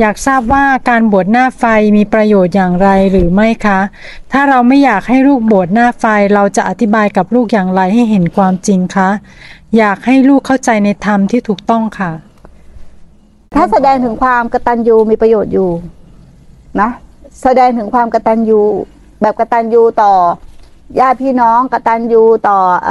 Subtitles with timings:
[0.00, 1.64] อยากทราบว่าการบวชหน้าไฟ
[1.96, 3.80] มีประโยชน์อย่างไรหรือไม่คะ
[4.32, 9.10] ถ้าเราไม่อยากให้ลูกบวชหน้าไฟเราจะอธิบายกับลูกอย่างไรให้เห็นความจริงคะ
[9.76, 12.12] อยากให้ลูกเข้าใจในธรรมที่ถูกต้องค่ะ
[13.56, 15.70] ถ้าแสดงถึงความกตัญญูมีประโยชน์อยู่
[16.80, 16.90] นะ
[17.42, 18.60] แสดงถึงความกตัญญู
[19.20, 20.12] แบบกตัญญูต่อ
[21.00, 22.58] ญาติพี่น้องกตัญญูต่อ
[22.88, 22.90] อ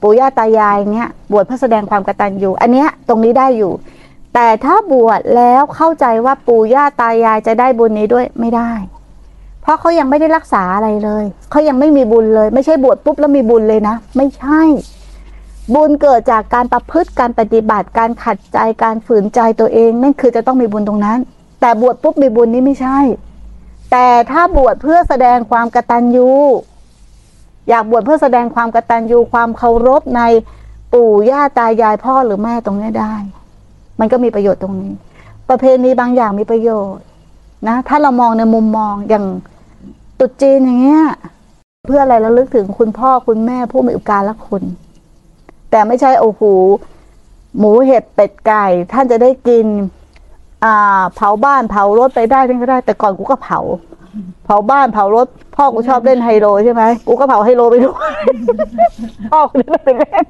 [0.00, 3.72] ปู่ย่าตายายเนี้ยบวชเพื่อแสดงความกตัญญูอันเนี้ยตรงนี้ได้อยู่
[4.34, 8.72] แต่ถ้าบวชแล้วเข้าใจว่าปู่ย่าตายายจะได้บุญนี้ด้วยไม่ได้
[9.62, 14.62] เพราะเขายังไม่ได้รักษาอะไรเลย เขายังไม่มีบุญเลย ไม่ใช่บวชปุ๊บแล้วมีบุญเลยนะ ไม่ใช่
[15.74, 21.18] บุญเกิดจากการประพฤติการปฏิบัติการขัดใจการฝืนใจตัวเองนั่นคือจะต้องมีบุญตรงนั้น
[21.60, 22.98] แต่บวชปุ๊บมีบุญนี้ไม่ใช่
[23.90, 26.30] แต่ถ้าบวชเพื่อแสดงความกตัญญู
[27.68, 30.22] อยากบวชเพื่อแสดงความกตัญญูความเคารพใน
[30.92, 33.14] ปู่ย่าตายายพ่อหรือแม่ตรงนี้ได้
[34.00, 34.92] มันก็มีประโยชน์ตรงนี้
[35.48, 37.04] ประเพณีบางอย่างมีประโยชน์
[37.68, 39.24] นะ ถ้าเรามองในมุมมองอย่าง
[40.18, 41.04] ตรุษจีนอย่างเงี้ย
[41.86, 44.62] เพื่ออะไรเระลึกถึงคุณพ่อคุณแม่ผู้มีอุปการละคุณ
[45.70, 46.42] แต่ไม่ใช่โอ้โห
[47.58, 49.66] หมูเห็ดเป็ดไก่ ท่านจะได้กิน
[50.64, 53.60] อ่า เผาบ้านเผารถไปได้ท่านก็ได้ แต่ก่อนกูก็เผา
[54.44, 55.26] เผาบ้านเผารถ
[55.56, 58.14] พ่อกูชอบเล่นไฮโลใช่ไหมกูก็เผาไฮโลไปด้วย
[59.30, 60.26] พ่อกูเล่นไปเล่น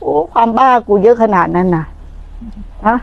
[0.00, 1.84] โอ้ความบ้ากูเยอะขนาดนั้นนะ
[2.86, 2.96] ฮะ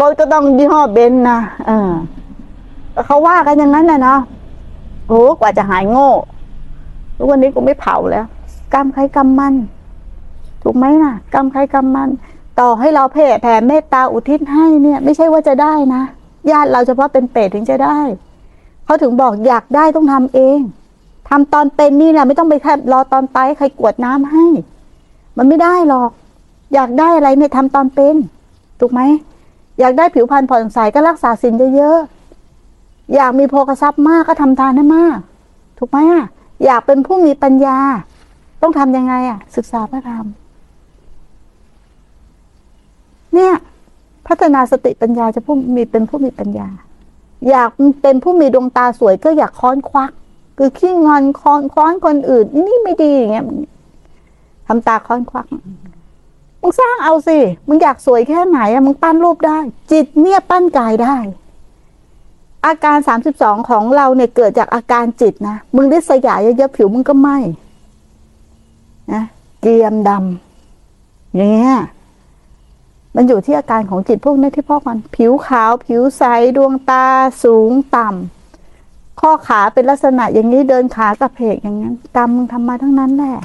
[0.00, 1.92] รถก็ต้องยี่ห้อเบนซ์นะเออ
[3.06, 4.20] เขาว่ากันอย่างนั้นนะเนาะ
[5.08, 6.10] โอ้กว่าจะหายโง่
[7.16, 8.26] ทุกวันนี้กูไม่เผาแล้ว
[8.74, 9.54] กรรมใครกรรมมัน
[10.62, 12.08] ถูกไหมน่ะกรรมใครกรรมมัน
[12.60, 16.02] ต่อให้เราแผ่แผ่เมตตาอุทิศให้เนี่ย ไม่ใช่ว่าจะได้นะ
[16.50, 17.98] ญาติเราเฉพาะเป็นเปรตถึงจะได้
[18.84, 20.58] เขาถึงบอกอยากได้ต้องทำเอง
[21.28, 24.46] ทำตอนเป็นนี่แหละไม่ต้องไปแค่รอตอนตายให้ใครกวดน้ำให้
[25.36, 26.10] มันไม่ได้หรอก
[26.74, 28.16] อยากได้อะไรเนี่ยทำตอนเป็น
[28.80, 29.00] ถูกไหม
[29.80, 35.18] อยากได้ผิวพรรณผ่องใสก็รักษาศีลเยอะๆอยากมีโภคทรัพย์มากก็ทำทานให้มาก
[35.78, 36.24] ถูกไหมอะ
[36.64, 37.78] อยากเป็นผู้มีปัญญา
[38.62, 40.26] ต้องทำยังไงอะ ศึกษาพระธรรม
[43.34, 43.52] เนี่ย
[44.26, 46.68] พัฒนาสติปัญญาจะผู้มีเป็นผู้มีปัญญา
[47.48, 47.70] อยาก
[48.02, 50.10] เป็นผู้มีดวงตาสวยก็อยากค้อนควัก
[50.58, 53.46] คือขี้งอนค้อนค้อนคนอื่น นี่ไม่ดีอย่างเงี้ย
[54.66, 55.46] ทำตาค้อนควัก
[56.66, 57.38] มึงสร้างเอาสิ
[57.68, 59.58] มึงอยากสวยแค่ไหนอะมึงปั้นรูปได้
[59.92, 61.16] จิตเนี่ยปั้นกายได้
[62.66, 67.28] อาการสามสิบสองของเราเนี่ยเกิดจากอาการจิตนะ มึงได้สยายเยอะๆผิวมึงก็ไหม
[69.12, 69.22] นะ
[69.60, 71.76] เกียมดำอย่างเงี้ย
[73.14, 76.22] มันอยู่ที่อาการของจิตพวกนี้ที่พ่อกันผิวขาว ผิวใส
[76.56, 77.06] ดวงตา
[77.42, 83.36] สูงต่ำข้อขาเป็นลักษณะอย่างนี้เดินขากระเพกอย่างนั้น กรรมมึงทำมาทั้งนั้นแหละ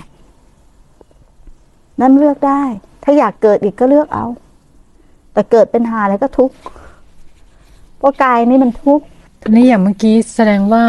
[2.02, 2.62] นั่นเลือกได้
[3.04, 4.26] ถ้าอยากเกิดอีกก็เลือกเอา
[5.34, 6.56] แต่เกิดเป็นหาอะไรก็ทุกข์
[7.98, 9.06] เพราะกายนี่มันทุกข์
[9.42, 10.84] ทีนี้อย่างเมื่อกี้แสดงว่า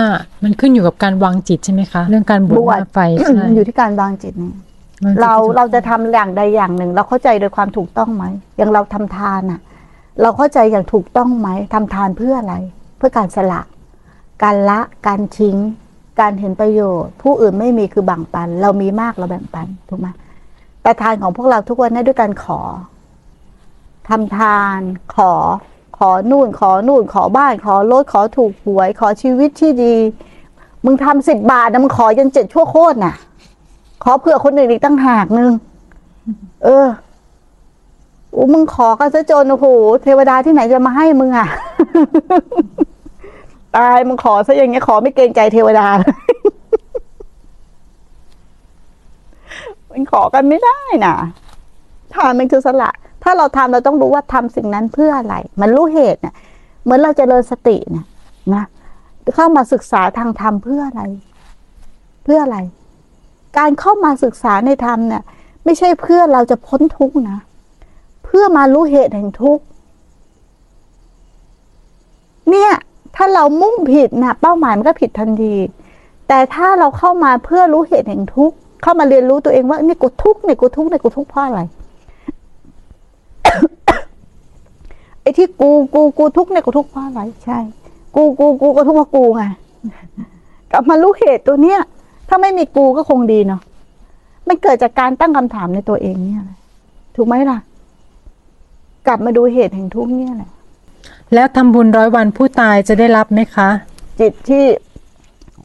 [0.44, 4.52] มันขึ้นอยู่กับการวางจิตใช่ไหมคะ เรื่องการบวชหน้าไฟใช่อยู่ที่การวางจิตนี่
[5.04, 8.24] วงจิตเราที่ถูกเราจะทำอย่างใดอย่างหนึ่ง เราเข้าใจโดยความถูกต้องไหม
[8.56, 9.60] อย่างเราทำทานอะ
[10.22, 12.54] เราเข้าใจอย่างถูกต้องไหมทำทานเพื่ออะไร
[12.96, 13.60] เพื่อการสละ
[14.42, 15.56] การละการทิ้ง
[16.20, 20.08] การเห็นประโยชน์ ผู้อื่นไม่มีคือแบ่งปัน เรามีมากเราแบ่งปันถูกไหม
[20.82, 22.60] แต่ทานของพวกเราทุกวันนี้ด้วยการขอ
[24.08, 24.80] ทำทาน
[25.16, 25.32] ขอ
[25.98, 29.94] ขอนู่น ขอนู่น ขอบ้าน ขอรถขอถูกหวย ขอชีวิตที่ดี
[30.84, 33.14] มึงทำสิบบาทนะมึงขอจนเจ็ดชั่วโคตรน่ะ
[34.04, 35.50] ขอเผื่อคนอื่นอีกตั้งหากนึง
[36.64, 36.86] เออ
[38.34, 39.66] อ้มึงขอกันซะจนโอ้โห
[40.02, 41.48] เทวดาที่ไหนจะมาให้มึงอะ
[43.76, 45.86] ตายมึงขอซะอย่างเงี้ยขอไม่เกรงใจเทวดา
[50.00, 51.16] มันขอกันไม่ได้นะ
[52.14, 52.90] ทานมันคือสละ
[53.22, 56.34] ถ้าเราทำเราต้องรู้ว่าทำสิ่งนั้นเพื่ออะไร มันรู้เหตุเนี่ย
[56.82, 58.06] เหมือนเราจเจริญสติเนี่ย
[58.54, 58.64] นะ
[59.36, 61.02] เข้ามาศึกษาทางธรรมเพื่ออะไร
[62.24, 62.58] เพื่ออะไร
[63.58, 65.22] การเข้ามาศึกษาในธรรมเนี่ย
[65.64, 67.38] ไม่ใช่เพื่อเราจะพ้นทุกข์นะ
[68.24, 69.64] เพื่อมารู้เหตุแห่งทุกข์
[72.50, 72.72] เนี่ย
[73.16, 75.54] ถ้าเรามุ่งผิดนะเป้าหมายมันก็ผิดทันที
[76.28, 81.60] แต่ถ้าเราเข้ามาเพื่อรู้เหตุแห่งทุกข์ เข้ามาเรียนรู้ตัวเองว่านี่กูทุกข์เนี่ยกูทุกข์เนี่ยกูทุกข์เพราะอะไร
[85.22, 87.58] ไอ้ที่กูกูกูทุกข์เนี่ยกูทุกข์เพราะอะไรใช่
[88.16, 89.42] กูกูกูก็ทุกข์เพราะกูไง
[90.72, 91.80] กลับมารู้เหตุตัวเนี้ย
[92.28, 93.62] ถ้าไม่มีกูก็คงดีเนาะ
[94.48, 96.58] มันเกิดจากการตั้งคำถามในตัวเองเนี่ยแหละ
[97.16, 97.58] ถูกไหมล่ะ
[99.06, 100.50] กลับมาดูเหตุแห่งทุกข์เนี่ยแหละ
[101.34, 103.68] แล้วทำบุญร้อยวันผู้ตายจะได้รับไหมคะ
[104.20, 104.64] จิตที่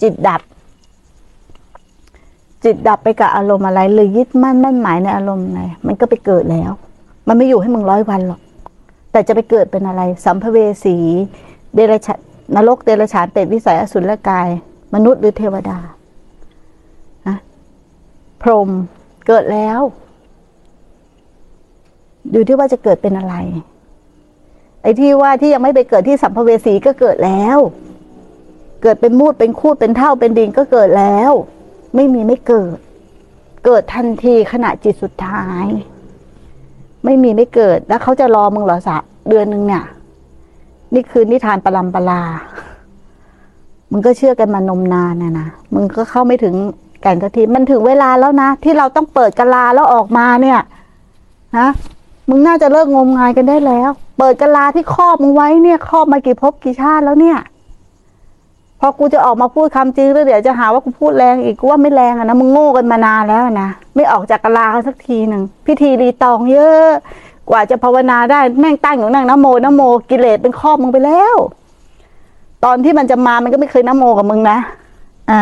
[0.01, 0.41] จิตดับ
[2.65, 6.71] จิตดับไปกับอารมณ์อะไรหรือยึดมั่นมั่นหมายในอารมณ์ไหนมันก็ไปเกิดแล้ว
[7.27, 8.41] มันไม่อยู่ให้มึงร้อยวันหรอก
[9.11, 10.97] แต่จะไปเกิดเป็นอะไร สัมภเวสี
[11.75, 12.15] เดรัจฉา
[12.55, 14.47] นรกเดรัจฉานเปรตวิสัยอสุรกาย
[14.93, 15.77] มนุษย์หรือเทวดา
[17.27, 17.37] ฮะ
[18.41, 18.69] พรหม
[19.27, 19.79] เกิดแล้ว
[22.31, 23.35] อยู่ที่ว่าจะเกิดเป็นอะไร
[24.81, 27.57] ไอ้ที่ว่าที่ยังไม่ไปเกิดที่สัมภเวสีก็เกิดแล้ว
[28.81, 31.31] เกิดเป็นมูดเป็นคูดเป็นเท่าเป็นดินก็เกิดแล้ว
[31.95, 32.77] ไม่มีไม่เกิด
[33.65, 35.65] เกิดทันทีขณะจิตสุดท้าย
[37.05, 38.97] ไม่มีไม่เกิด แล้วเขาจะรอมึงเหรอสะ
[39.29, 39.83] เดือนหนึ่งเนี่ย
[40.93, 42.21] นี่คือนิทานปรำปรา
[43.91, 46.55] มึงก็เชื่อกันมานมนานนะนะมึงก็เข้าไม่ถึง
[47.01, 50.59] แก่นกทิมันถึงเวลาแล้วนะ ที่เราต้องเปิดกะลาแล้วออกมาเนี่ย
[51.57, 51.69] ฮะ
[52.29, 57.37] มึงน่าจะเลิกงมงายกันได้แล้ว เปิดกะลาที่ครอบมึงไว้เนี่ย ครอบมากี่ภพกี่ชาติแล้วเนี่ย
[58.85, 66.89] อกูจะออกมาพูดคำจริงแล้วเดี๋ยวจะหาว่ากูพูดแรงอีกกูว่าไม่แรงอะนะมึงโง่กันมานานแล้วนะไม่ออกจากกะลากันสักทีหนึ่งพิธีรีตองเยอะ
[67.49, 71.35] กว่าจะภาวนาได้แม่งตั้งอยู่นั่งนโมนโมกิเลสเป็นครอบมึงไปแล้ว
[72.65, 74.57] ตอนที่มันจะมามันก็ไม่เคยนโมกับมึงนะ
[75.31, 75.41] อ่า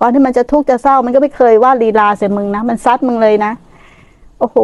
[0.00, 3.52] ก่อนที่มันจะทุกข์จะเศร้ามันก็ไม่เคยว่าลีลาเสียมึงนะมันซัดมึงเลยนะ
[4.38, 4.56] โอ้โห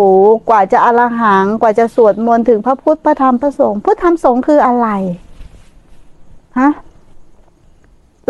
[0.48, 4.88] กว่าจะอรหัง กว่าจะสวดมนต์ถึงพระพุทธพระธรรมพระสงฆ์พุทธธรรมสงฆ์คืออะไร
[6.58, 6.70] ฮะ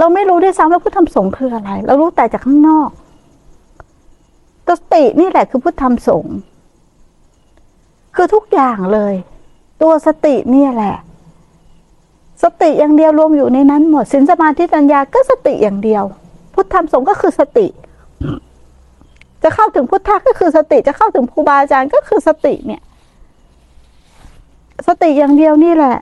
[0.01, 2.91] เราไม่รู้ด้วยซ้ำว่าพุทธธรรมสงฆ์คืออะไร เรารู้แต่จากข้างนอก
[4.67, 6.37] ตัวสตินี่แหละคือพุทธธรรมสงฆ์
[8.15, 9.15] คือทุกอย่างเลย
[9.83, 10.97] ตัวสตินี่แหละ
[12.43, 16.05] สติอย่างเดียวรวมอยู่ในนั้นหมดสินสมาธิปัญญาก็สติอย่างเดียว
[16.55, 17.67] พุทธธรรมสงฆ์ก็คือสติ
[19.43, 22.83] จะเข้าถึงพุทธะก็คือสติจะเข้าถึงครูบาอาจารย์ก็คือสติเนี่ย
[24.87, 25.97] สติอย่างเดียวนี่แหละ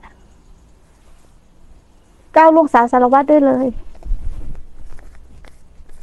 [2.36, 3.66] ก้าวล่วงสารสารวัตรได้เลย